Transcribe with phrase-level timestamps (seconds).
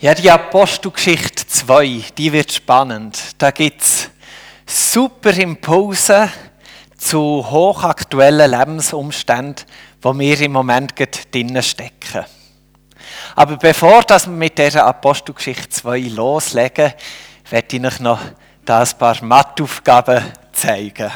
[0.00, 3.18] Ja, die Apostelgeschichte 2, die wird spannend.
[3.36, 4.08] Da gibt es
[4.64, 6.30] super Impulse
[6.96, 9.66] zu hochaktuellen Lebensumständen,
[10.00, 10.94] wo wir im Moment
[11.32, 12.24] drinnen stecken.
[13.34, 16.92] Aber bevor wir mit dieser Apostelgeschichte 2 loslegen,
[17.50, 18.20] werde ich euch noch
[18.66, 20.22] ein paar Matheaufgaben
[20.52, 21.10] zeigen.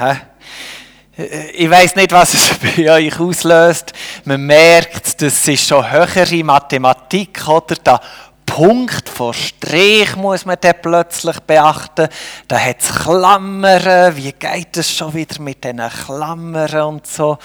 [1.54, 3.92] Ich weiß nicht, was es bei euch auslöst.
[4.24, 7.76] Man merkt, das ist schon höhere Mathematik, oder?
[7.76, 8.00] Da
[8.46, 12.08] Punkt vor Strich muss man dann plötzlich beachten.
[12.48, 14.16] Da hat es Klammern.
[14.16, 17.38] Wie geht es schon wieder mit diesen Klammern und so?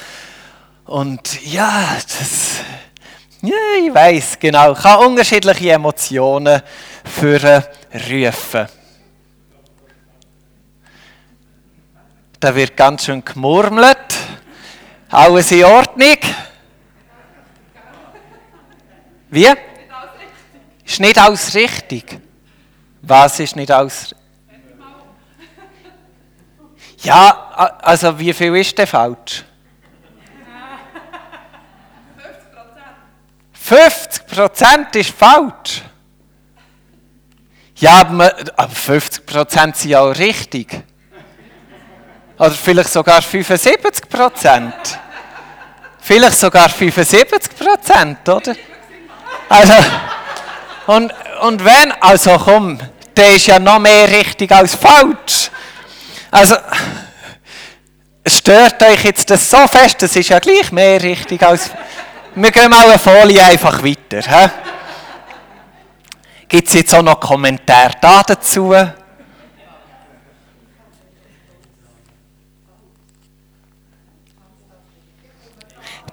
[0.86, 2.62] Und ja, das,
[3.42, 6.62] ja ich weiß genau, kann unterschiedliche Emotionen
[7.04, 8.68] für rufen.
[12.40, 14.16] Da wird ganz schön gemurmelt.
[15.10, 16.18] Alles in Ordnung?
[19.30, 19.48] Wie?
[20.88, 22.20] Ist nicht alles richtig.
[23.02, 24.16] Was ist nicht alles
[27.04, 29.44] Ja, also wie viel ist denn falsch?
[33.54, 35.82] 50 Prozent ist falsch.
[37.76, 38.02] Ja,
[38.56, 40.84] aber 50 Prozent sind ja auch richtig.
[42.40, 45.00] Oder vielleicht sogar 75 Prozent.
[46.00, 48.56] Vielleicht sogar 75 Prozent, oder?
[49.50, 49.74] Also,
[50.88, 52.80] und, und wenn, also komm,
[53.16, 55.52] der ist ja noch mehr richtig als falsch.
[56.32, 56.56] Also,
[58.26, 61.72] stört euch jetzt das so fest, das ist ja gleich mehr richtig als.
[62.36, 64.52] Wir gehen mal eine Folie einfach weiter.
[66.48, 68.74] Gibt es jetzt auch noch Kommentare da dazu?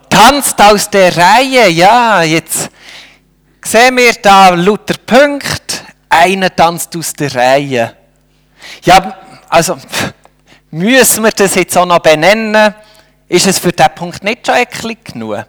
[0.08, 2.70] Tanzt aus der Reihe, ja, jetzt
[3.64, 7.96] sehen wir da Luther Punkt, einer tanzt aus der Reihe.
[8.84, 9.16] Ja,
[9.48, 9.76] also
[10.70, 12.74] müssen wir das jetzt auch noch benennen?
[13.28, 15.44] Ist es für diesen Punkt nicht schon eklig genug?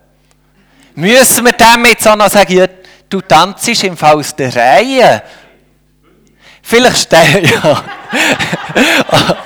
[0.96, 2.66] Müssen wir dem jetzt auch noch sagen, ja,
[3.09, 5.24] du tanzt im Fall aus der Reihe?
[6.62, 7.84] Vielleicht stehen, ja.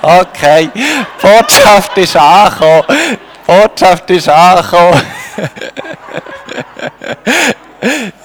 [0.20, 0.70] okay,
[1.20, 3.18] Botschaft ist angekommen.
[3.46, 5.02] Botschaft ist angekommen.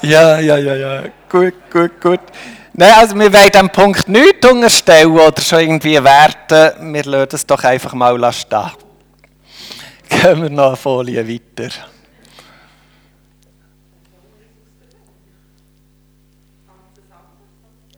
[0.02, 1.04] ja, ja, ja, ja.
[1.30, 2.20] Gut, gut, gut.
[2.74, 6.94] Nein, also wir wollen diesem Punkt nichts unterstellen oder schon irgendwie werten.
[6.94, 8.72] Wir lassen es doch einfach mal stehen.
[10.10, 11.70] Gehen wir noch eine Folie weiter.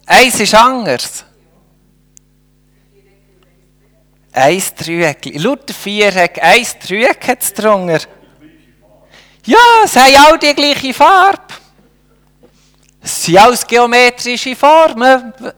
[0.05, 1.25] Eins ist anders.
[4.31, 5.25] Eins Dreieck.
[5.33, 6.75] Lauter Viereck, eins
[7.27, 7.99] hat es drunter.
[9.43, 11.46] Ja, es haben auch die gleiche Farbe.
[13.07, 15.33] Es sind alles geometrische Formen.
[15.39, 15.53] Das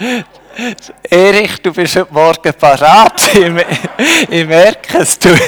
[0.58, 3.22] ist Erich, du bist heute Morgen parat.
[4.30, 5.16] Ich merke es.
[5.16, 5.28] Du.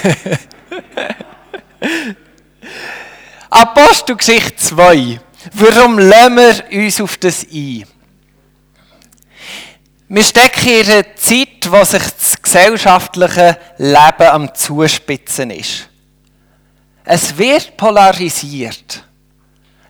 [3.51, 5.19] Apostelgeschichte 2.
[5.55, 7.85] Warum lassen wir uns auf das ein?
[10.09, 15.89] Wir stecken in einer Zeit, wo sich das gesellschaftliche Leben am Zuspitzen ist.
[17.05, 19.03] Es wird polarisiert.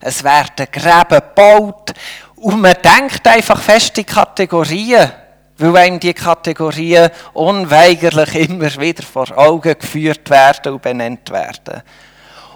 [0.00, 1.94] Es werden Gräben gebaut
[2.36, 5.10] und man denkt einfach fest in Kategorien,
[5.58, 11.82] weil einem die Kategorien unweigerlich immer wieder vor Augen geführt werden und benannt werden.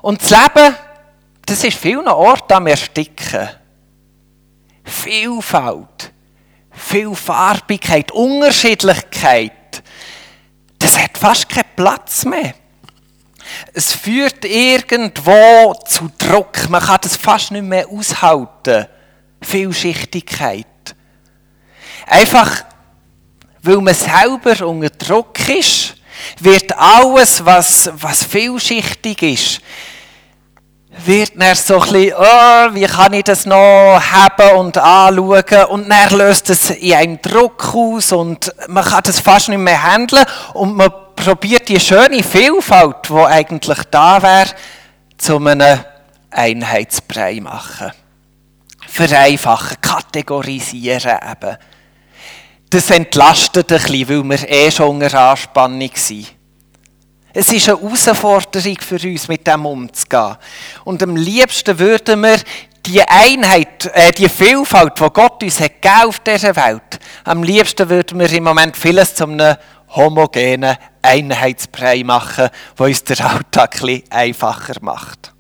[0.03, 0.77] Und das Leben,
[1.45, 3.49] das ist vielen Orten am Ersticken.
[4.85, 6.13] Vielfalt
[6.78, 9.53] Vielfarbigkeit, Unterschiedlichkeit,
[10.78, 12.55] das hat fast keinen Platz mehr.
[13.72, 16.69] Es führt irgendwo zu Druck.
[16.69, 18.87] Man kann das fast nicht mehr aushalten.
[19.41, 20.66] Vielschichtigkeit.
[22.07, 22.65] Einfach,
[23.63, 25.95] weil man selber unter Druck ist,
[26.41, 29.60] wird alles, was, was vielschichtig ist,
[31.04, 33.56] wird dann so ein bisschen, oh, wie kann ich das noch
[34.00, 39.21] haben und anschauen und dann löst es in einem Druck aus und man kann das
[39.21, 40.24] fast nicht mehr handeln
[40.54, 44.50] und man probiert die schöne Vielfalt, die eigentlich da wäre,
[45.16, 45.80] zu einem
[46.30, 47.92] Einheitsbrei machen.
[48.86, 51.56] Vereinfachen, kategorisieren eben.
[52.71, 56.38] Das entlastet ein bisschen, weil wir eh schon unter Anspannung sind.
[57.41, 60.37] Es ist eine Herausforderung für uns, mit dem umzugehen.
[60.83, 62.39] Und am liebsten würden wir
[62.85, 65.71] die Einheit, äh, die Vielfalt, die Gott uns hat
[66.05, 69.57] auf dieser Welt, am liebsten würden wir im Moment vieles zu einem
[69.91, 75.33] homogenen Einheitsbrei machen, wo uns der Alltag ein einfacher macht.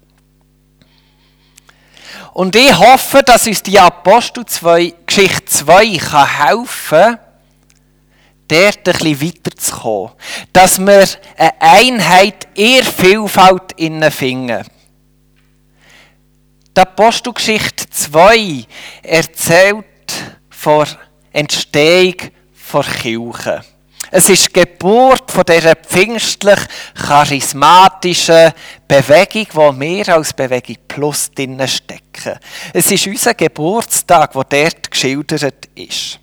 [2.32, 7.18] Und ich hoffe, dass uns die Apostel 2, Geschichte 2 kann helfen kann,
[8.48, 10.12] dort ein bisschen weiterzukommen.
[10.52, 11.06] Dass wir
[11.36, 14.64] eine Einheit in Vielfalt innen finden.
[16.76, 18.64] Die Apostelgeschichte 2
[19.02, 19.84] erzählt
[20.48, 20.86] von
[21.32, 22.14] Entstehung
[22.52, 23.64] von Kirche.
[24.10, 26.58] Es ist die Geburt von dieser pfingstlich
[26.94, 28.52] charismatischen
[28.86, 32.38] Bewegung, wo wir als Bewegung Plus drinnen stecken.
[32.72, 36.18] Es ist unser Geburtstag, der dort geschildert ist.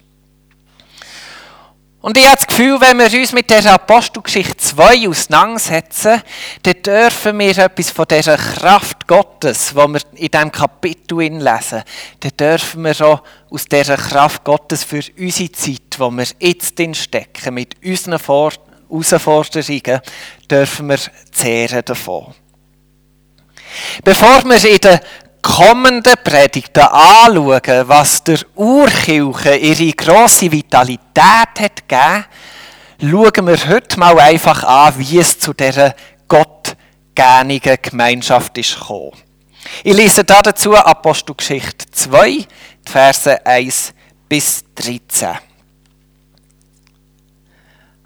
[2.05, 6.21] Und ich habe das Gefühl, wenn wir uns mit der Apostelgeschichte 2 auseinandersetzen,
[6.61, 11.81] dann dürfen wir etwas von dieser Kraft Gottes, die wir in diesem Kapitel lesen,
[12.19, 16.93] dann dürfen wir auch aus dieser Kraft Gottes für unsere Zeit, wo wir jetzt drin
[16.93, 20.01] stecken, mit unseren Herausforderungen,
[20.47, 20.99] dürfen wir
[21.31, 22.35] zehren davon.
[24.03, 25.01] Bevor wir in der
[25.45, 32.25] kommenden Predigten anschauen, was der Urkirche ihre grosse Vitalität hat gegeben,
[32.99, 35.93] schauen wir heute mal einfach an, wie es zu dieser
[36.27, 39.11] gottgänigen Gemeinschaft ist gekommen.
[39.83, 42.45] Ich lese dazu Apostelgeschichte 2,
[42.83, 43.93] Verse 1
[44.27, 45.29] bis 13.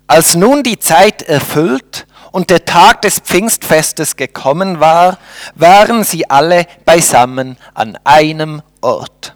[0.07, 5.17] Als nun die Zeit erfüllt und der Tag des Pfingstfestes gekommen war,
[5.55, 9.35] waren sie alle beisammen an einem Ort.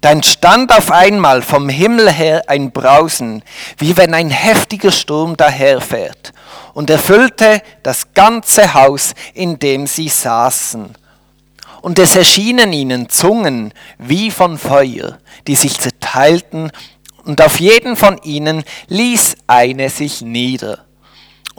[0.00, 3.42] Da entstand auf einmal vom Himmel her ein Brausen,
[3.76, 6.32] wie wenn ein heftiger Sturm daherfährt,
[6.72, 10.94] und erfüllte das ganze Haus, in dem sie saßen.
[11.82, 16.70] Und es erschienen ihnen Zungen wie von Feuer, die sich zerteilten,
[17.24, 20.86] und auf jeden von ihnen ließ eine sich nieder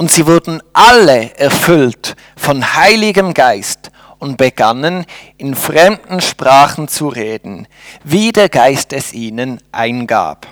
[0.02, 5.06] und sie wurden alle erfüllt von Heiligem Geist und begannen
[5.38, 7.68] in fremden Sprachen zu reden,
[8.04, 10.48] wie der Geist es ihnen eingab.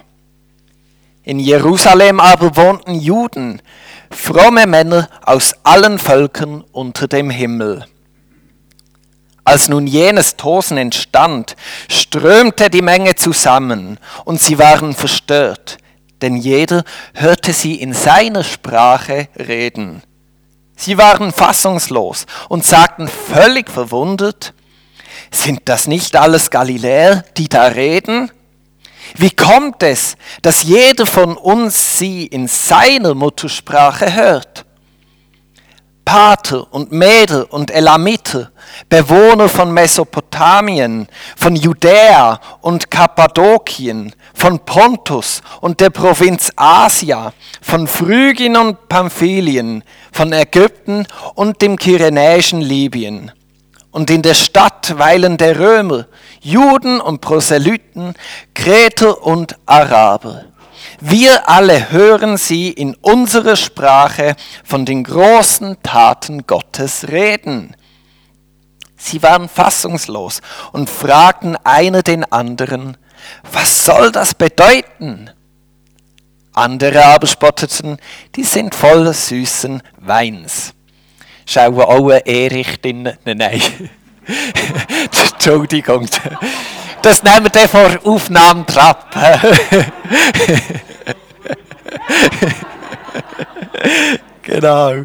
[1.24, 3.60] In Jerusalem aber wohnten Juden,
[4.12, 7.88] fromme Männer aus allen Völkern unter dem Himmel.
[9.46, 11.56] Als nun jenes Tosen entstand,
[11.88, 15.80] strömte die Menge zusammen, und sie waren verstört,
[16.22, 16.84] denn jeder
[17.14, 20.04] hörte sie in seiner Sprache reden.
[20.76, 24.54] Sie waren fassungslos und sagten völlig verwundert,
[25.32, 28.32] sind das nicht alles Galiläer, die da reden?
[29.16, 34.66] Wie kommt es, dass jeder von uns sie in seiner Muttersprache hört?
[36.12, 38.50] Pater und Meder und Elamiter,
[38.90, 41.08] Bewohner von Mesopotamien,
[41.38, 50.34] von Judäa und Kappadokien, von Pontus und der Provinz Asia, von Phrygien und Pamphylien, von
[50.34, 53.32] Ägypten und dem kyrenäischen Libyen.
[53.92, 56.08] Und in der Stadt weilen der Römer,
[56.42, 58.16] Juden und Proselyten,
[58.56, 60.46] Kreter und Araber.
[61.02, 64.36] Wir alle hören sie in unserer Sprache
[64.66, 67.76] von den großen Taten Gottes reden.
[68.98, 70.42] Sie waren fassungslos
[70.74, 72.98] und fragten einer den anderen,
[73.52, 75.30] was soll das bedeuten?
[76.54, 77.98] Andere aber spotteten,
[78.36, 80.74] die sind voll süßen Weins.
[81.46, 83.18] Schauen alle Erich drinnen?
[83.24, 83.62] Nein.
[85.34, 86.08] Entschuldigung.
[87.02, 89.16] Das nehmen wir vor Aufnahmen Trab.
[94.42, 95.04] genau.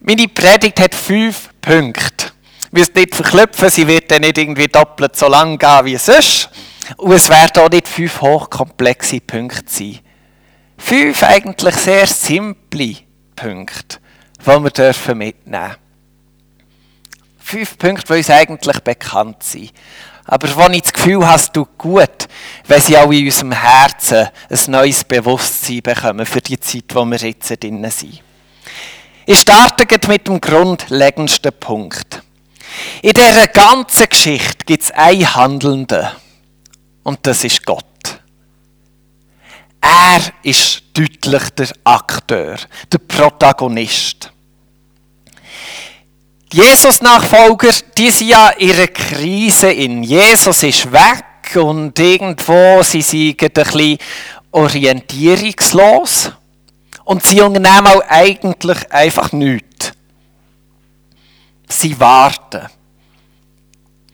[0.00, 2.32] Meine Predigt hat fünf Punkte.
[2.70, 6.50] Wir es nicht verklüpfen, sie wird dann nicht irgendwie doppelt so lang gehen wie sonst.
[6.96, 10.00] Und es werden auch nicht fünf hochkomplexe Punkte sein.
[10.76, 12.96] Fünf eigentlich sehr simple
[13.36, 13.98] Punkte,
[14.38, 15.83] die wir mitnehmen dürfen.
[17.46, 19.70] Fünf Punkte, die uns eigentlich bekannt sind.
[20.24, 22.26] Aber wo ich das Gefühl habe, es tut gut,
[22.66, 27.18] wenn sie auch in unserem Herzen ein neues Bewusstsein bekommen für die Zeit, wo wir
[27.18, 28.22] jetzt drinnen sind.
[29.26, 32.22] Ich starte mit dem grundlegendsten Punkt.
[33.02, 36.06] In dieser ganzen Geschichte gibt es einen Handelnden.
[37.02, 37.84] Und das ist Gott.
[39.82, 42.56] Er ist deutlich der Akteur,
[42.90, 44.32] der Protagonist.
[46.54, 50.04] Jesus-Nachfolger, die sind ja in einer Krise in.
[50.04, 53.98] Jesus ist weg und irgendwo sie sind ein bisschen
[54.52, 56.30] orientierungslos.
[57.02, 59.94] Und sie unternehmen auch eigentlich einfach nichts.
[61.66, 62.68] Sie warten.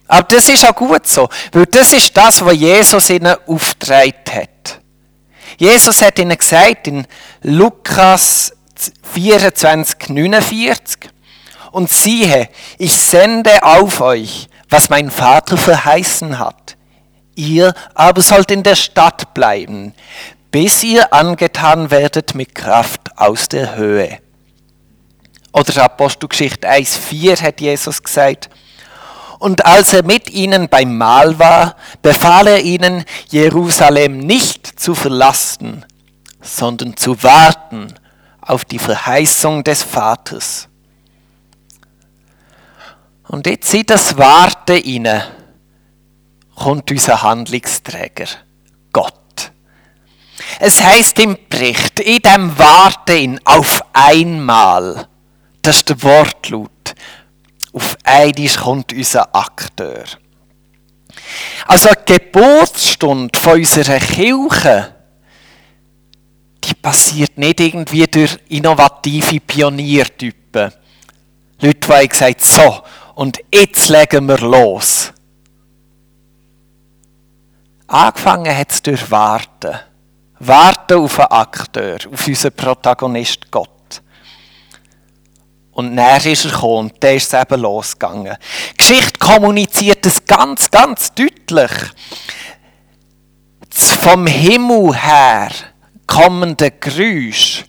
[0.07, 4.79] Aber das ist auch gut so, weil das ist das, was Jesus ihnen aufgetragen hat.
[5.59, 7.05] Jesus hat ihnen gesagt in
[7.43, 8.51] Lukas
[9.13, 11.11] 24, 49,
[11.71, 16.77] und siehe, ich sende auf euch, was mein Vater verheißen hat.
[17.35, 19.93] Ihr aber sollt in der Stadt bleiben,
[20.51, 24.19] bis ihr angetan werdet mit Kraft aus der Höhe.
[25.53, 28.49] Oder Apostelgeschichte 1,4 hat Jesus gesagt,
[29.39, 35.83] und als er mit ihnen beim Mahl war, befahl er ihnen, Jerusalem nicht zu verlassen,
[36.41, 37.91] sondern zu warten
[38.39, 40.67] auf die Verheißung des Vaters.
[43.31, 45.25] Und jetzt in das Warten inne
[46.53, 48.27] kommt unser Handlungsträger,
[48.91, 49.53] Gott.
[50.59, 55.07] Es heißt im Bericht, in dem Warten auf einmal,
[55.61, 56.93] das ist der Wortlaut,
[57.71, 60.03] auf einmal kommt unser Akteur.
[61.67, 64.93] Also die Geburtsstunde von unserer Kirche,
[66.65, 70.73] die passiert nicht irgendwie durch innovative Pioniertypen.
[71.61, 72.81] Leute, die gesagt so,
[73.21, 75.13] und jetzt legen wir los.
[77.85, 79.79] Angefangen hat es durch Warten.
[80.39, 84.01] Warten auf einen Akteur, auf unseren Protagonist Gott.
[85.73, 88.37] Und näher ist er gekommen und dann ist es eben losgegangen.
[88.71, 91.71] Die Geschichte kommuniziert es ganz, ganz deutlich.
[93.69, 95.51] Das vom Himmel her
[96.07, 97.65] kommende Geräusch,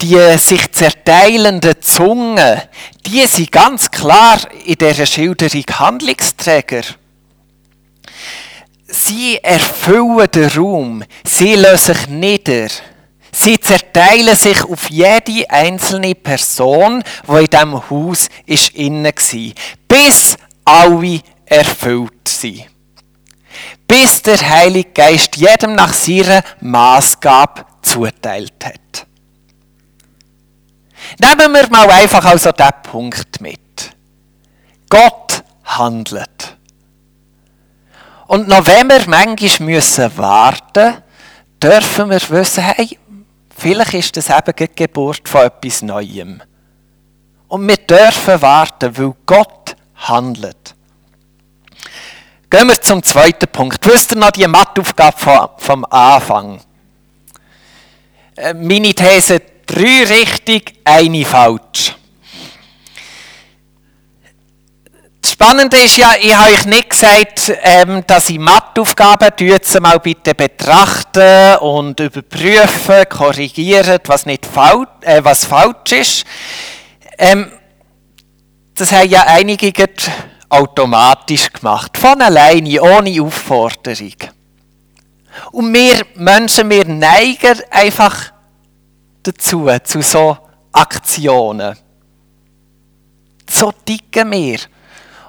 [0.00, 2.62] die sich zerteilenden Zungen,
[3.06, 6.82] die sind ganz klar in dieser Schilderung Handlungsträger.
[8.88, 12.68] Sie erfüllen den Raum, sie lösen sich nieder.
[13.32, 19.52] Sie zerteilen sich auf jede einzelne Person, die in diesem Haus ist war,
[19.86, 22.66] bis alle erfüllt sind.
[23.86, 29.05] Bis der Heilige Geist jedem nach seiner Maßgabe zuteilt hat.
[31.18, 33.60] Nehmen wir mal einfach also diesen Punkt mit.
[34.88, 36.56] Gott handelt.
[38.26, 41.02] Und noch wenn wir manchmal müssen warten,
[41.60, 42.98] dürfen wir wissen, hey,
[43.58, 46.42] Vielleicht ist das eben die Geburt von etwas Neuem.
[47.48, 50.74] Und wir dürfen warten, weil Gott handelt.
[52.50, 53.84] Gehen wir zum zweiten Punkt.
[53.86, 56.60] Wisst ihr noch die Matheaufgabe vom Anfang?
[58.36, 61.94] Äh, meine These, drei richtig, eine falsch.
[65.24, 69.32] Spannende ist ja, ich habe euch nicht gesagt, ähm, dass ich Matheaufgaben
[69.62, 76.24] sie mal bitte betrachten und überprüfen, korrigieren, was, nicht faul, äh, was falsch ist.
[77.18, 77.50] Ähm,
[78.74, 79.72] das haben ja einige
[80.48, 84.14] automatisch gemacht, von alleine, ohne Aufforderung.
[85.50, 88.32] Und wir Menschen, wir neigen einfach
[89.26, 90.36] dazu, zu so
[90.72, 91.76] Aktionen.
[93.48, 94.58] So dicken wir.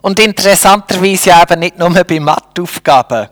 [0.02, 3.28] Und interessanterweise eben nicht nur bei Matheaufgaben.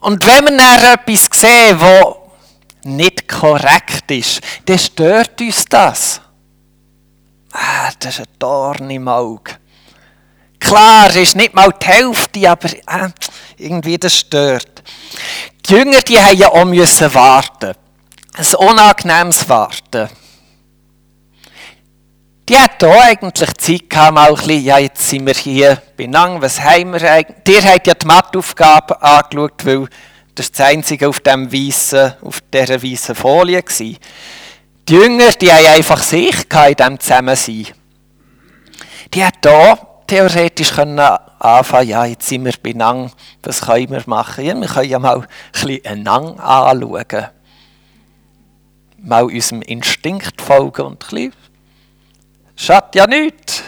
[0.00, 2.14] Und wenn wir dann etwas sehen, das
[2.84, 6.20] nicht korrekt ist, dann stört uns das.
[7.52, 9.52] Ah, das ist ein Dorn im Auge.
[10.60, 13.10] Klar, ist nicht mal die Hälfte, aber äh,
[13.56, 14.82] irgendwie das stört.
[15.66, 17.74] Die Jünger, die haben ja auch müssen warten.
[18.38, 20.08] Ein unangenehmes Warten
[22.48, 26.40] die hat hier eigentlich Zeit gehabt, mal ein bisschen, ja, jetzt sind wir hier benannt,
[26.40, 27.56] was haben wir eigentlich?
[27.56, 29.86] Ihr habt ja die Matheaufgabe angeschaut, weil
[30.34, 33.96] das das Einzige auf, dem weißen, auf dieser weißen Folie war.
[34.88, 37.66] Die Jünger, die haben einfach sich in diesem Zusammensein.
[39.12, 44.44] Die hat hier theoretisch können anfangen, ja, jetzt sind wir benannt, was können wir machen?
[44.44, 47.28] Ja, wir können ja mal ein bisschen einander anschauen.
[48.98, 51.32] Mal unserem Instinkt folgen und ein
[52.56, 53.62] Schadet ja nichts,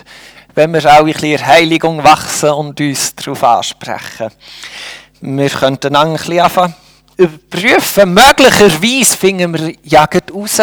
[0.55, 4.31] wenn wir auch ein bisschen Heiligung wachsen und uns darauf ansprechen.
[5.21, 6.75] Wir könnten ein bisschen anfangen
[7.21, 8.15] überprüfen.
[8.15, 10.61] Möglicherweise finden wir ja raus,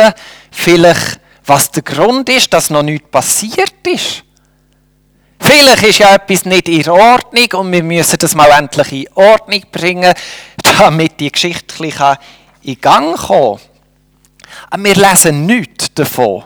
[0.52, 4.24] vielleicht, was der Grund ist, dass noch nichts passiert ist.
[5.40, 9.62] Vielleicht ist ja etwas nicht in Ordnung und wir müssen das mal endlich in Ordnung
[9.72, 10.14] bringen,
[10.80, 12.18] damit die Geschichte
[12.64, 13.18] in Gang.
[13.30, 13.60] Aber
[14.76, 16.44] wir lesen nichts davon.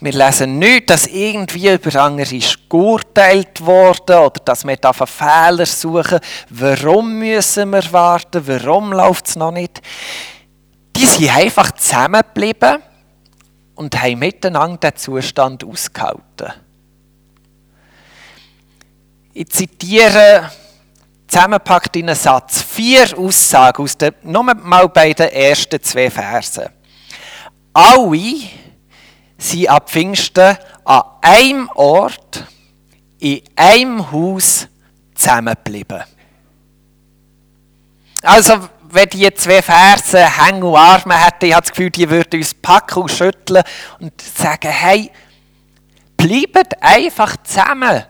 [0.00, 6.18] Wir lesen nicht, dass irgendwie über andere geurteilt worden oder dass wir da Fehler suchen.
[6.50, 8.42] Warum müssen wir warten?
[8.44, 9.80] Warum läuft es noch nicht?
[10.96, 12.82] Die sind einfach zusammengeblieben
[13.76, 16.52] und haben miteinander den Zustand ausgehalten.
[19.34, 20.50] Ich zitiere
[21.32, 22.62] zusammengepackt in einen Satz.
[22.62, 26.68] vier Aussagen aus der, nur mal bei den ersten zwei Versen.
[27.72, 28.40] Alle
[29.38, 32.44] sind ab Pfingsten an einem Ort,
[33.18, 34.68] in einem Haus
[35.14, 36.02] zusammengeblieben.
[38.20, 42.40] Also, wenn die zwei Verse Hänge und Arme hätten, ich habe das Gefühl, die würden
[42.40, 43.64] uns packen und schütteln
[44.00, 45.10] und sagen, hey,
[46.18, 48.04] bleibt einfach zusammen.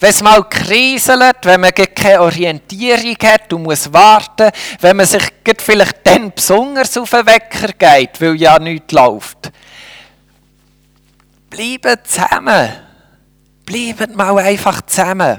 [0.00, 5.22] Wenn es mal kriselt, wenn man keine Orientierung hat und muss warten, wenn man sich
[5.58, 9.52] vielleicht dann besonders auf den Wecker geht, weil ja nichts läuft.
[11.50, 12.70] Bleibt zusammen.
[13.66, 15.38] Bleibt mal einfach zusammen.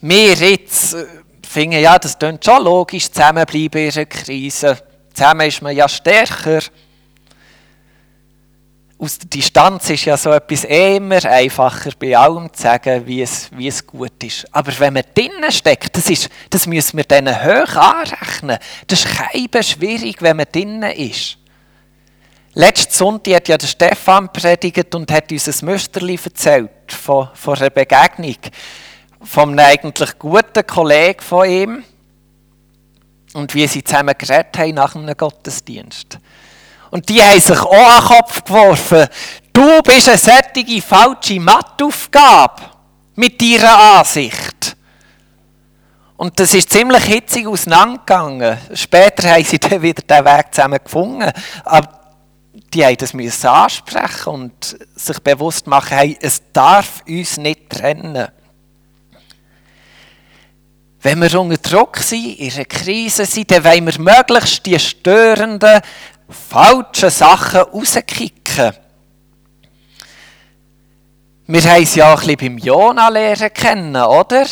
[0.00, 1.06] Wir jetzt äh,
[1.48, 4.78] finden, ja, das klingt schon logisch, zusammenbleiben in einer Krise.
[5.12, 6.60] Zusammen ist man ja stärker.
[9.02, 13.50] Aus der Distanz ist ja so etwas immer einfacher, bei allem zu sagen, wie es,
[13.50, 14.46] wie es gut ist.
[14.52, 18.58] Aber wenn man drinnen steckt, das, ist, das müssen wir dann hoch anrechnen.
[18.86, 21.36] Das ist kein schwierig, wenn man drinnen ist.
[22.54, 27.56] Letzten Sonntag hat ja der Stefan predigt und hat uns ein Müsterli erzählt von, von
[27.56, 28.36] einer Begegnung
[29.20, 31.84] von einem eigentlich guten Kollegen von ihm
[33.32, 36.20] und wie sie zusammen geredet haben nach einem Gottesdienst.
[36.92, 39.06] Und die haben sich auch an den Kopf geworfen.
[39.50, 42.62] Du bist eine sättige falsche Matheaufgabe
[43.14, 44.76] mit deiner Ansicht.
[46.18, 48.58] Und das ist ziemlich hitzig auseinandergegangen.
[48.74, 51.32] Später haben sie dann wieder den Weg zusammen gefunden.
[51.64, 51.88] Aber
[52.74, 58.28] die haben das müssen ansprechen und sich bewusst machen, hey, es darf uns nicht trennen.
[61.00, 65.80] Wenn wir unter Druck sind, in einer Krise sind, dann wollen wir möglichst die störenden,
[66.32, 68.72] falschen Sachen rauskicken.
[71.46, 74.46] Wir haben es ja ein bisschen beim Jona lernen kennen, oder?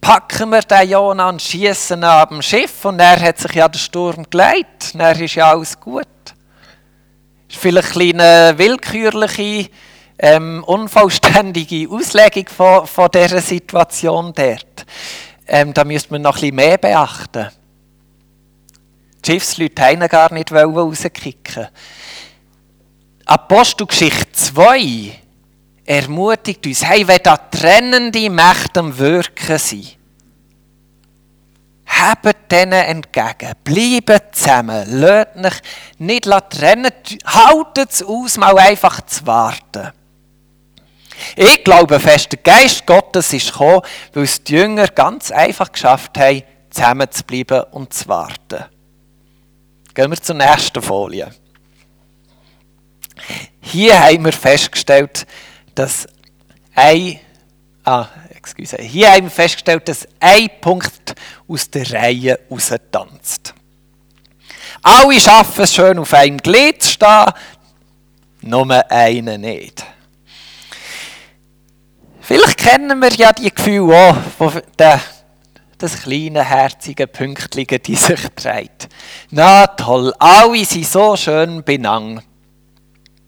[0.00, 3.68] Packen wir den Jona und schießen ihn ab dem Schiff und er hat sich ja
[3.68, 4.94] der Sturm geleitet.
[4.94, 6.06] Dann ist ja alles gut.
[6.26, 9.70] Das ist vielleicht eine willkürliche,
[10.18, 14.84] ähm, unvollständige Auslegung von, von dieser Situation dort
[15.46, 17.48] ähm, da müsste man noch ein bisschen mehr beachten.
[19.26, 21.68] Schiffsleute wollten gar nicht rauskicken.
[23.26, 25.18] Apostelgeschichte 2
[25.86, 29.96] ermutigt uns, hey, wenn da trennende Mächte am Wirken sind,
[31.86, 35.62] hebt denen entgegen, bleibt zusammen, lasst euch
[35.98, 36.92] nicht trennen,
[37.24, 39.92] haltet es aus, mal einfach zu warten.
[41.36, 43.82] Ich glaube fest, der Geist Gottes ist gekommen,
[44.12, 48.64] weil es die Jünger ganz einfach geschafft haben, zusammen zu bleiben und zu warten.
[49.94, 51.32] Gehen wir zur nächsten Folie.
[53.60, 55.26] Hier haben wir festgestellt,
[55.74, 56.06] dass
[56.74, 57.20] ein,
[57.84, 61.14] ah, excuse, hier haben wir festgestellt, dass ein Punkt
[61.46, 62.38] aus der Reihe
[62.90, 63.54] tanzt.
[64.82, 67.32] Alle schaffen es schön auf einem Glied zu stehen,
[68.42, 69.84] nur einer nicht.
[72.20, 75.00] Vielleicht kennen wir ja die Gefühle auch, wo der,
[75.84, 78.88] das kleine, herzige Pünktchen die sich dreht.
[79.30, 82.22] Na toll, alle sind so schön benang.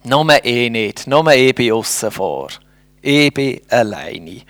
[0.05, 2.49] Nur eh nicht, nur ich bin aussen vor.
[3.03, 4.43] Ich bin alleine.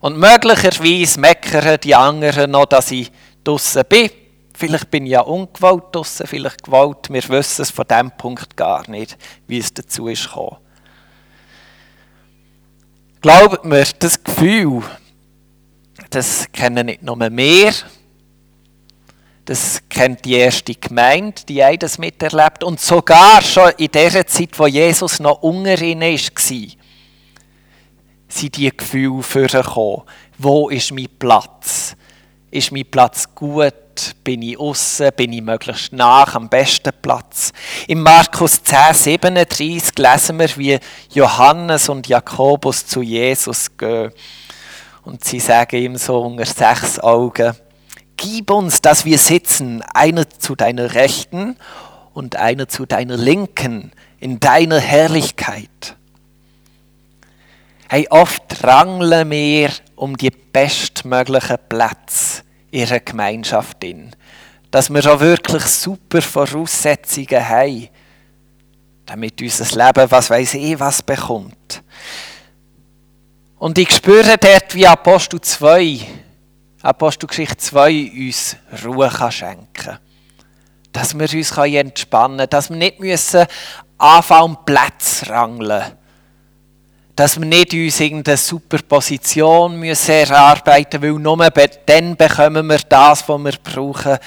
[0.00, 3.10] Und möglicherweise meckern die anderen noch, dass ich
[3.42, 4.10] draussen bin.
[4.54, 7.08] Vielleicht bin ich ja ungewollt draussen, vielleicht gewollt.
[7.10, 10.56] Wir wissen es von diesem Punkt gar nicht, wie es dazu ist gekommen.
[13.22, 14.82] Glaubt mir, das Gefühl,
[16.16, 17.72] das kennen nicht nur wir,
[19.44, 22.64] das kennt die erste Gemeinde, die haben das miterlebt.
[22.64, 26.18] Und sogar schon in der Zeit, wo Jesus noch unter ihnen war,
[28.28, 30.02] sind die Gefühle vorgekommen.
[30.38, 31.94] Wo ist mein Platz?
[32.50, 33.74] Ist mein Platz gut?
[34.24, 35.10] Bin ich außen?
[35.14, 37.52] Bin ich möglichst nach am besten Platz?
[37.86, 40.78] Im Markus 10, 37 lesen wir, wie
[41.12, 44.12] Johannes und Jakobus zu Jesus gehen.
[45.06, 47.54] Und sie sagen ihm so unter sechs Augen,
[48.16, 51.56] Gib uns, dass wir sitzen, einer zu deiner Rechten
[52.12, 55.96] und einer zu deiner Linken in deiner Herrlichkeit.
[57.88, 62.42] Hey, oft rangeln wir um die bestmöglichen Plätze
[62.72, 64.16] ihrer Gemeinschaft in.
[64.70, 67.88] Dass wir auch wirklich super Voraussetzungen haben,
[69.04, 71.82] damit unser Leben, was weiß ich, was bekommt.
[73.58, 76.00] Und ich spüre dort, wie Apostel 2,
[76.82, 79.98] Apostelgeschichte 2 uns Ruhe kann schenken kann.
[80.92, 83.46] Dass wir uns entspannen können, dass wir nicht müssen
[83.96, 85.84] anfangen, Plätze rangeln
[87.14, 91.50] Dass wir nicht uns irgendeine super Position müssen erarbeiten müssen, weil nur
[91.86, 94.18] dann bekommen wir das, was wir brauchen.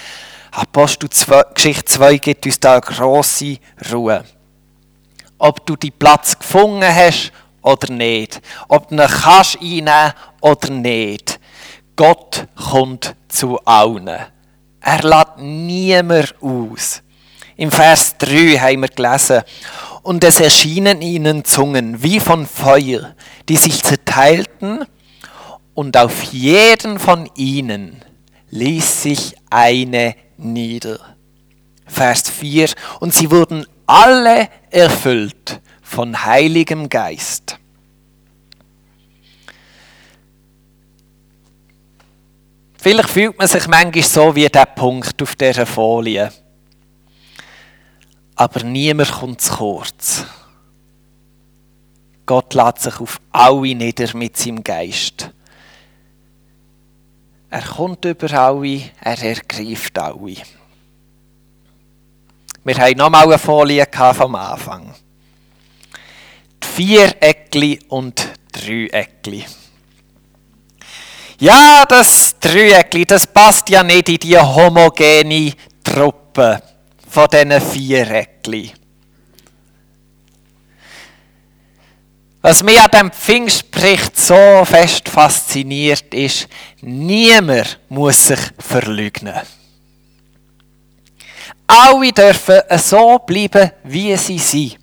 [0.51, 3.57] Apostel 2, Geschichte 2 gibt uns da eine grosse
[3.91, 4.23] Ruhe.
[5.37, 7.31] Ob du die Platz gefunden hast
[7.61, 8.41] oder nicht.
[8.67, 11.39] Ob du ihn kannst einnehmen oder nicht.
[11.95, 14.07] Gott kommt zu allen.
[14.81, 17.01] Er lässt niemand aus.
[17.57, 19.41] Im Vers 3 haben wir gelesen,
[20.01, 23.15] und es erschienen ihnen Zungen wie von Feuer,
[23.49, 24.85] die sich zerteilten,
[25.73, 28.03] und auf jeden von ihnen
[28.49, 30.99] ließ sich eine nieder.
[31.85, 32.69] Vers 4,
[33.01, 37.57] und sie wurden alle erfüllt von Heiligem Geist.
[42.77, 46.31] Vielleicht fühlt man sich manchmal so wie der Punkt auf dieser Folie.
[48.35, 50.25] Aber niemand kommt zu kurz.
[52.27, 55.31] Gott lädt sich auf alle nieder mit seinem Geist.
[57.49, 60.35] Er kommt über alle, er ergreift alle.
[62.63, 64.93] Wir haben nochmal eine Folie vom Anfang.
[66.75, 69.45] Viereckli und Dreieckli.
[71.39, 75.53] Ja, das Dreieckli, das passt ja nicht in die homogene
[75.83, 76.61] Truppe
[77.09, 78.73] von diesen Viereckli.
[82.41, 86.47] Was mich an diesem Pfingstbericht so fest fasziniert, ist,
[86.81, 89.41] niemand muss sich verleugnen.
[91.67, 94.78] Alle dürfen so bleiben, wie sie sind.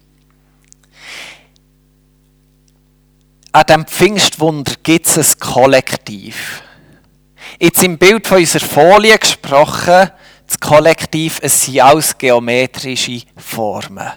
[3.56, 6.62] An diesem Pfingstwunder gibt es ein Kollektiv.
[7.58, 10.10] Jetzt im Bild von unserer Folie gesprochen,
[10.46, 14.12] das Kollektiv, es sind alles geometrische Formen.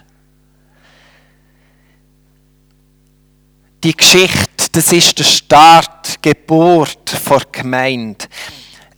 [3.82, 8.26] Die Geschichte, das ist der Start, die Geburt der Gemeinde.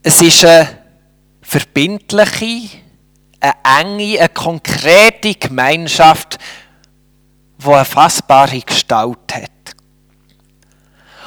[0.02, 0.76] Es ist eine
[1.40, 2.80] verbindliche,
[3.38, 6.36] eine enge, eine konkrete Gemeinschaft,
[7.58, 9.51] die eine fassbare Gestalt hat.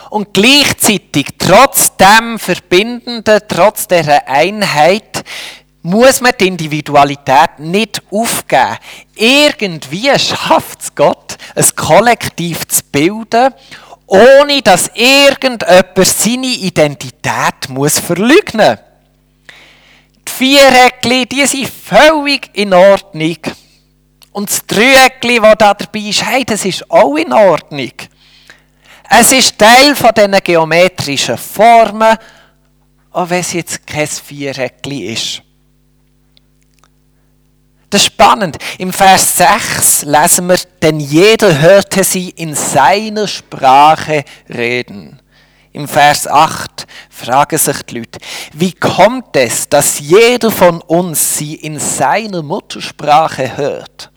[0.09, 5.23] Und gleichzeitig, trotz dem Verbindenden, trotz dieser Einheit,
[5.85, 8.77] muss man die Individualität nicht aufgeben.
[9.15, 13.53] Irgendwie schafft es Gott, ein Kollektiv zu bilden,
[14.07, 18.79] ohne dass irgendjemand seine Identität muss verleugnen
[20.27, 23.37] Die Viereckli, die sind völlig in Ordnung.
[24.31, 27.91] Und das Dreieckli, das da dabei ist, hey, das ist auch in Ordnung.
[29.09, 32.17] Es ist Teil von diesen geometrischen Formen,
[33.11, 35.41] auch wenn es jetzt kein Viereckli ist.
[37.89, 38.57] Das ist spannend.
[38.77, 45.21] Im Vers 6 lesen wir, denn jeder hörte sie in seiner Sprache reden.
[45.71, 48.19] Im Vers 8 fragen sich die Leute,
[48.53, 54.11] wie kommt es, dass jeder von uns sie in seiner Muttersprache hört?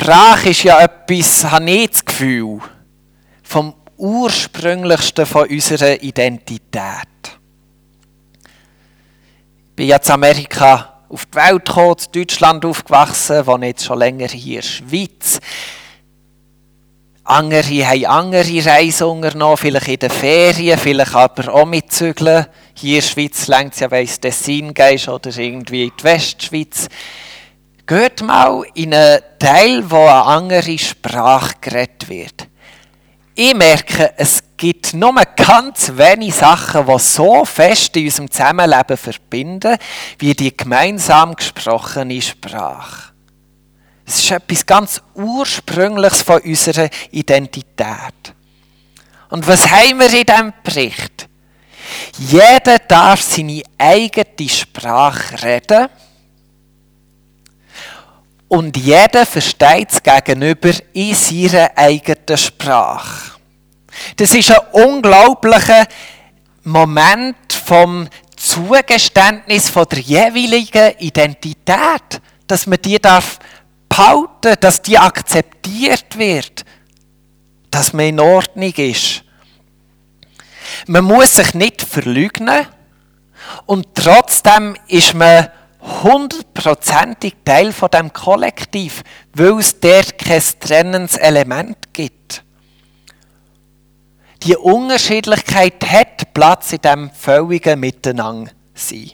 [0.00, 2.58] Sprache ist ja etwas, habe ich das Gefühl,
[3.42, 6.62] vom ursprünglichsten von unserer Identität.
[9.68, 14.28] Ich bin jetzt Amerika auf die Welt gekommen, in Deutschland aufgewachsen, wohne jetzt schon länger
[14.28, 15.38] hier in der Schweiz.
[17.24, 22.46] Andere haben andere Reisen unternommen, vielleicht in den Ferien, vielleicht aber auch mitzügeln.
[22.72, 26.04] Hier in der Schweiz längt es ja, wenn du Tessin gehst oder irgendwie in die
[26.04, 26.88] Westschweiz.
[27.86, 32.48] Geht mal in einen Teil, wo eine andere Sprache geredet wird.
[33.34, 39.78] Ich merke, es gibt nur ganz wenige Sachen, die so fest in unserem Zusammenleben verbinden,
[40.18, 43.12] wie die gemeinsam gesprochene Sprache.
[44.06, 48.34] Es ist etwas ganz Ursprüngliches von unserer Identität.
[49.30, 51.28] Und was haben wir in diesem Bericht?
[52.18, 55.88] Jeder darf seine eigene Sprache reden
[58.50, 63.38] und jeder versteht es gegenüber in seiner eigenen Sprache.
[64.16, 65.86] Das ist ein unglaublicher
[66.64, 73.38] Moment vom Zugeständnis von der jeweiligen Identität, dass man die darf
[73.88, 76.64] behalten, dass die akzeptiert wird,
[77.70, 79.22] dass man in Ordnung ist.
[80.88, 82.66] Man muss sich nicht verleugnen
[83.66, 85.50] und trotzdem ist man
[85.82, 89.02] hundertprozentig Teil von dem Kollektiv,
[89.34, 92.44] weil es dort kein trennendes Element gibt.
[94.42, 99.12] Die Unterschiedlichkeit hat Platz in dem völligen Miteinander sein.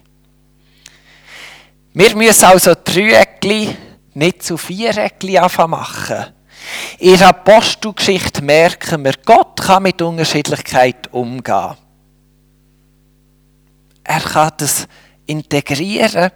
[1.92, 3.76] Wir müssen also Dreieckli
[4.14, 6.26] nicht zu Viereckli machen.
[6.98, 11.74] In der Apostelgeschichte merken wir, Gott kann mit Unterschiedlichkeit umgehen.
[14.05, 14.87] Er kann das
[15.26, 16.31] integrieren.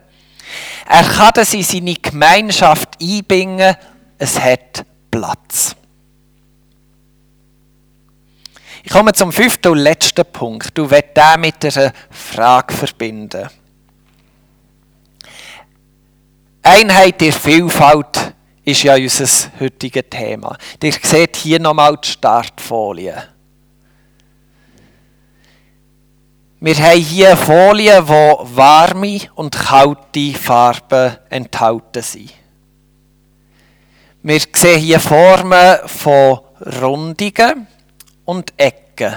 [0.89, 3.75] Er kann das in seine Gemeinschaft einbringen.
[4.19, 5.77] Es hat Platz.
[8.83, 10.77] Ich komme zum fünften und letzten Punkt.
[10.77, 13.49] Du wirst den mit einer Frage verbinden.
[16.63, 18.35] Einheit der Vielfalt
[18.65, 19.27] ist ja unser
[19.59, 20.57] heutiges Thema.
[20.83, 23.23] Ihr seht hier nochmal die Startfolie.
[26.63, 32.35] Wir haben hier eine Folie, wo warme und kalte Farben enthalten sind.
[34.23, 36.41] Wir sehen hier Formen von
[36.83, 37.67] Rundungen
[38.27, 39.17] und Ecken.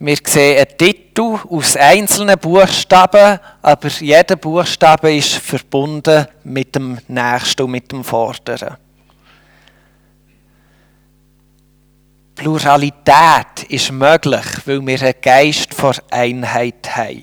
[0.00, 7.62] Wir sehen einen Titel aus einzelnen Buchstaben, aber jeder Buchstabe ist verbunden mit dem nächsten
[7.62, 8.76] und mit dem vorderen.
[12.34, 17.22] Pluralität ist möglich, weil wir einen Geist vor Einheit haben.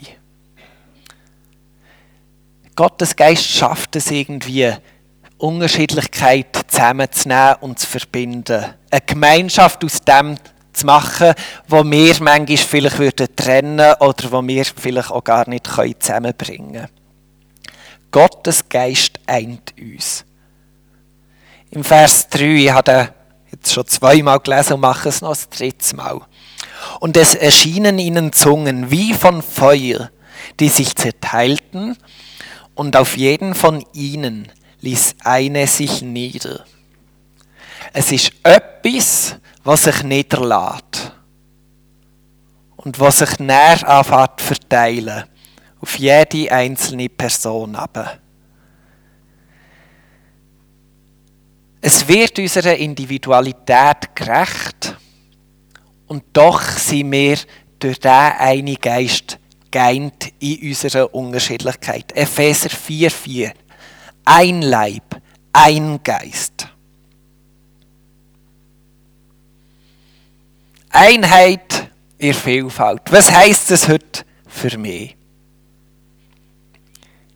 [2.76, 4.74] Gottes Geist schafft es irgendwie,
[5.38, 8.74] Unterschiedlichkeit zusammenzunehmen und zu verbinden.
[8.90, 10.38] Eine Gemeinschaft aus dem
[10.74, 11.34] zu machen,
[11.68, 15.68] wo wir manchmal vielleicht würden trennen oder wo wir vielleicht auch gar nicht
[16.00, 16.88] zusammenbringen können.
[18.12, 20.26] Gottes Geist eint uns.
[21.72, 23.14] Im Vers 3, ich habe
[23.52, 26.22] jetzt schon zweimal gelesen und mache es noch das dritte Mal.
[27.00, 30.10] Und es erschienen ihnen Zungen wie von Feuer,
[30.60, 31.98] die sich zerteilten,
[32.74, 36.66] und auf jeden von ihnen ließ eine sich nieder.
[37.94, 41.12] Es ist etwas, was sich niederlässt
[42.78, 45.26] und was sich näher anfängt verteilen
[45.82, 48.20] auf jede einzelne Person aber.
[51.84, 54.96] Es wird unserer Individualität gerecht
[56.08, 57.38] und doch sind wir
[57.80, 59.40] durch diesen einen Geist
[59.72, 62.12] geeint in unserer Unterschiedlichkeit.
[62.16, 63.54] Epheser 4,4
[64.26, 65.20] Ein Leib,
[65.52, 66.68] ein Geist.
[70.92, 71.90] Einheit
[72.20, 73.02] in Vielfalt.
[73.10, 75.16] Was heißt das heute für mich?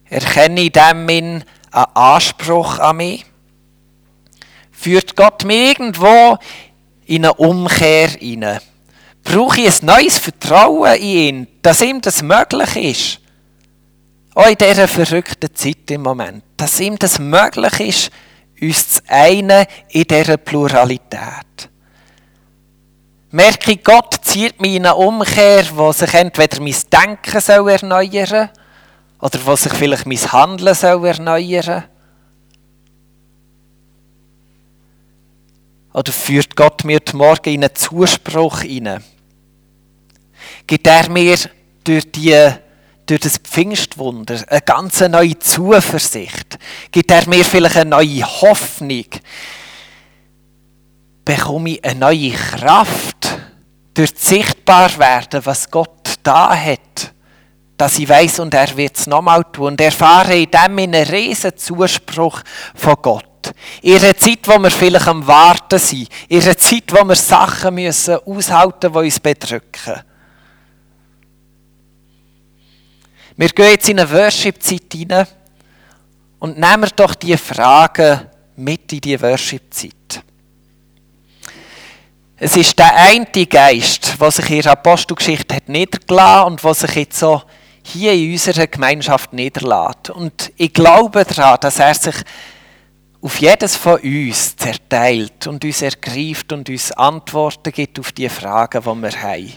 [0.07, 3.25] Erkenne ich dem einen Anspruch an mich?
[4.77, 6.37] Führt Gott mich irgendwo
[7.05, 8.59] in eine Umkehr hinein?
[9.23, 13.19] Brauche ich ein neues Vertrauen in ihn, dass ihm das möglich ist?
[14.35, 16.43] Auch in dieser verrückten Zeit im Moment.
[16.57, 18.11] Dass ihm das möglich ist,
[18.61, 21.69] uns zu einen in dieser Pluralität.
[23.31, 28.27] Merke ich, Gott zieht mich in eine Umkehr, wo sich entweder mein Denken soll erneuern
[28.27, 28.49] soll,
[29.19, 31.85] oder wo sich vielleicht mein Handeln soll erneuern
[35.95, 39.01] Oder führt Gott mir morgen in einen Zuspruch hinein?
[40.67, 41.37] Gibt er mir
[41.85, 42.49] durch, die,
[43.05, 46.59] durch das Pfingstwunder eine ganz neue Zuversicht?
[46.91, 49.05] Gibt er mir vielleicht eine neue Hoffnung?
[51.23, 53.39] Bekomme ich eine neue Kraft
[53.93, 57.13] durch das Sichtbarwerden, was Gott da hat?
[57.77, 59.73] dass ich weiß und er wird es nochmal tun.
[59.73, 62.41] Und erfahre in dem einen riesen Zuspruch
[62.73, 63.34] von Gott.
[63.81, 66.09] In einer Zeit, wo wir vielleicht am Warten sind.
[66.27, 70.03] In einer Zeit, wo wir Sachen müssen aushalten müssen, die uns bedrücken.
[73.37, 75.27] Wir gehen jetzt in eine Worship-Zeit hinein
[76.39, 80.23] und nehmen doch diese Fragen mit in die Worship-Zeit.
[82.37, 86.95] Es ist der eine Geist, der sich in der Apostelgeschichte hat niedergelassen und der sich
[86.95, 87.41] jetzt so
[87.81, 90.09] hier in unserer Gemeinschaft niederlässt.
[90.09, 92.15] Und ich glaube daran, dass er sich
[93.25, 98.83] auf jedes von uns zerteilt und uns ergreift und uns Antworten gibt auf die Fragen,
[98.83, 99.51] die wir haben.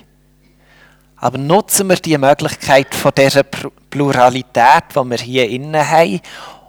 [1.17, 6.21] Aber nutzen wir die Möglichkeit von dieser Pluralität, die wir hier innen haben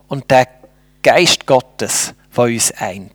[0.09, 0.45] und den
[1.01, 3.13] Geist Gottes, der uns eint.